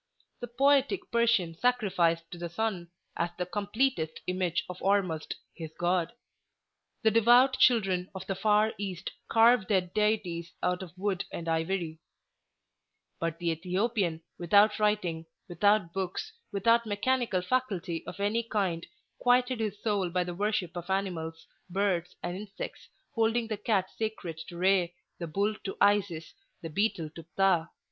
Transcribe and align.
The 0.39 0.47
Poetic 0.47 1.01
Persian 1.11 1.53
sacrificed 1.53 2.31
to 2.31 2.39
the 2.39 2.49
sun, 2.49 2.89
as 3.15 3.29
the 3.37 3.45
completest 3.45 4.19
image 4.25 4.63
of 4.67 4.79
Ormuzd, 4.81 5.35
his 5.53 5.71
God; 5.77 6.11
the 7.03 7.11
devout 7.11 7.59
children 7.59 8.09
of 8.15 8.25
the 8.25 8.33
far 8.33 8.73
East 8.79 9.11
carved 9.29 9.67
their 9.67 9.81
deities 9.81 10.53
out 10.63 10.81
of 10.81 10.97
wood 10.97 11.25
and 11.31 11.47
ivory; 11.47 11.99
but 13.19 13.37
the 13.37 13.51
Ethiopian, 13.51 14.23
without 14.39 14.79
writing, 14.79 15.27
without 15.47 15.93
books, 15.93 16.33
without 16.51 16.87
mechanical 16.87 17.43
faculty 17.43 18.03
of 18.07 18.19
any 18.19 18.41
kind, 18.41 18.87
quieted 19.19 19.59
his 19.59 19.79
soul 19.83 20.09
by 20.09 20.23
the 20.23 20.33
worship 20.33 20.75
of 20.75 20.89
animals, 20.89 21.45
birds, 21.69 22.15
and 22.23 22.35
insects, 22.35 22.89
holding 23.13 23.45
the 23.49 23.55
cat 23.57 23.87
sacred 23.99 24.39
to 24.47 24.57
Re, 24.57 24.95
the 25.19 25.27
bull 25.27 25.55
to 25.63 25.77
Isis, 25.79 26.33
the 26.63 26.71
beetle 26.71 27.11
to 27.11 27.23
Pthah. 27.37 27.69